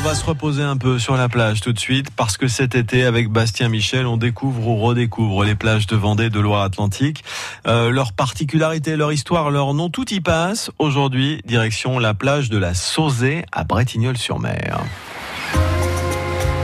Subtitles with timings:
[0.00, 2.74] On va se reposer un peu sur la plage tout de suite parce que cet
[2.74, 7.22] été avec Bastien Michel on découvre ou redécouvre les plages de Vendée, de Loire-Atlantique,
[7.66, 10.70] euh, leur particularité, leur histoire, leur nom, tout y passe.
[10.78, 14.80] Aujourd'hui, direction la plage de la Sauzée à Bretignolles-sur-Mer.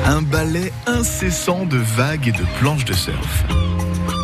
[0.09, 3.45] Un balai incessant de vagues et de planches de surf.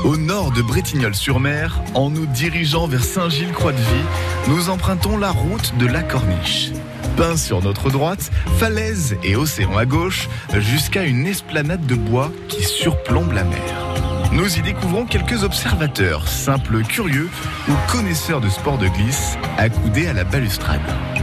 [0.05, 4.07] Au nord de Bretignolles-sur-Mer, en nous dirigeant vers Saint-Gilles-Croix-de-Vie,
[4.47, 6.71] nous empruntons la route de la Corniche.
[7.17, 12.63] Pin sur notre droite, falaise et océan à gauche, jusqu'à une esplanade de bois qui
[12.63, 14.31] surplombe la mer.
[14.31, 17.29] Nous y découvrons quelques observateurs, simples curieux
[17.69, 20.81] ou connaisseurs de sport de glisse, accoudés à la balustrade.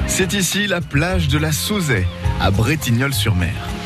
[0.08, 2.06] C'est ici la plage de la Sauzet,
[2.42, 3.79] à Bretignolles-sur-Mer.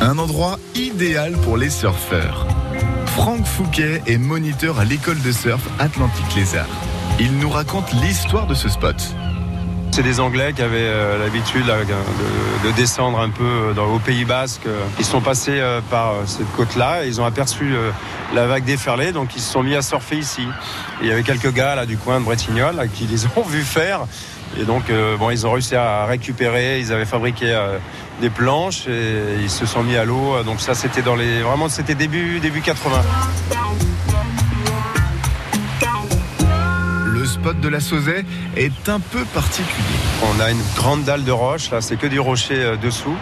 [0.00, 2.46] Un endroit idéal pour les surfeurs.
[3.06, 6.66] Franck Fouquet est moniteur à l'école de surf Atlantique Lézard.
[7.20, 8.96] Il nous raconte l'histoire de ce spot.
[9.92, 14.24] C'est des Anglais qui avaient euh, l'habitude de, de, descendre un peu euh, au Pays
[14.24, 14.62] Basque.
[14.98, 17.74] Ils sont passés euh, par cette côte-là ils ont aperçu
[18.34, 20.48] la vague déferler, donc ils se sont mis à surfer ici.
[21.02, 24.06] il y avait quelques gars là du coin de Bretignolles qui les ont vus faire.
[24.58, 24.84] Et donc,
[25.18, 26.78] bon, ils ont réussi à récupérer.
[26.78, 27.58] Ils avaient fabriqué
[28.20, 30.42] des planches et ils se sont mis à l'eau.
[30.44, 33.00] Donc ça, c'était dans les, vraiment, c'était début début 80.
[37.42, 38.24] Spot de la Sauzet
[38.56, 39.98] est un peu particulier.
[40.22, 43.16] On a une grande dalle de roche, là, c'est que du rocher euh, dessous.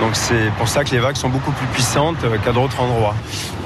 [0.00, 3.16] Donc c'est pour ça que les vagues sont beaucoup plus puissantes euh, qu'à d'autres endroits.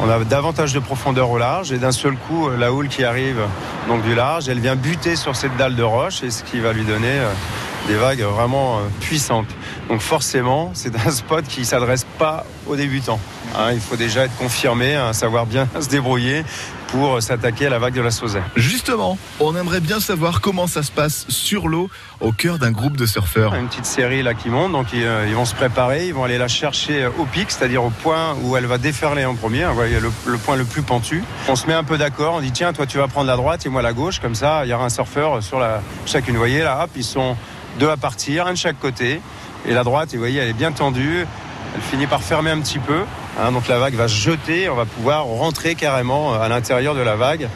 [0.01, 3.05] On a davantage de profondeur au large et d'un seul coup, euh, la houle qui
[3.05, 3.43] arrive
[3.87, 6.73] donc du large, elle vient buter sur cette dalle de roche et ce qui va
[6.73, 7.21] lui donner
[7.89, 9.49] des vagues vraiment puissantes.
[9.89, 13.21] Donc forcément, c'est un spot qui ne s'adresse pas aux débutants.
[13.57, 13.73] Hein.
[13.73, 16.45] il faut déjà être confirmé, hein, savoir bien se débrouiller
[16.93, 18.43] pour s'attaquer à la vague de la Sauzet.
[18.55, 21.89] Justement, on aimerait bien savoir comment ça se passe sur l'eau
[22.21, 23.55] au cœur d'un groupe de surfeurs.
[23.55, 26.37] Une petite série là qui monte, donc ils, euh, vont se préparer, ils vont aller
[26.37, 30.01] la chercher au pic, c'est-à-dire au point où elle va déferler en premier, vous voyez
[30.01, 31.25] le, point le plus pentu.
[31.49, 33.65] On se met un peu d'accord, on dit tiens toi tu vas prendre la droite
[33.65, 36.35] et moi la gauche, comme ça il y aura un surfeur sur la chacune.
[36.35, 37.37] Vous voyez là, hop, ils sont
[37.79, 39.21] deux à partir, un de chaque côté.
[39.67, 41.27] Et la droite, vous voyez, elle est bien tendue.
[41.75, 43.01] Elle finit par fermer un petit peu.
[43.41, 44.69] Hein, donc la vague va se jeter.
[44.69, 47.49] On va pouvoir rentrer carrément à l'intérieur de la vague.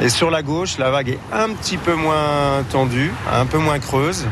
[0.00, 3.78] Et sur la gauche, la vague est un petit peu moins tendue, un peu moins
[3.78, 4.26] creuse,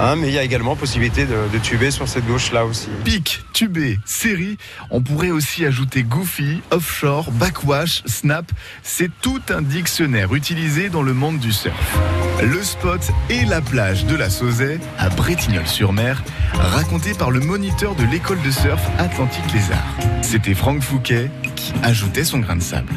[0.00, 2.88] hein, mais il y a également possibilité de, tuber sur cette gauche-là aussi.
[3.04, 4.58] Pic, tubé, série,
[4.90, 8.50] on pourrait aussi ajouter goofy, offshore, backwash, snap.
[8.82, 11.98] C'est tout un dictionnaire utilisé dans le monde du surf.
[12.42, 16.22] Le spot et la plage de la Sauzet à Bretignolles-sur-Mer,
[16.54, 19.96] raconté par le moniteur de l'école de surf Atlantique Lézard.
[20.22, 22.92] C'était Franck Fouquet qui ajoutait son grain de sable.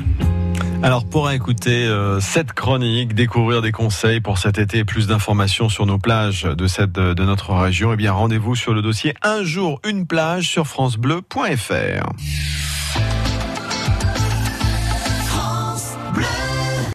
[0.83, 5.85] Alors pour écouter euh, cette chronique, découvrir des conseils pour cet été, plus d'informations sur
[5.85, 9.79] nos plages de cette de notre région, eh bien rendez-vous sur le dossier Un jour
[9.87, 12.09] une plage sur francebleu.fr.